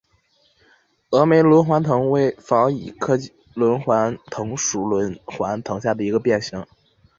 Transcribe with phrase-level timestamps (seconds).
[1.11, 3.15] 峨眉轮环藤为防己科
[3.53, 6.65] 轮环藤属轮环藤下的一个变型。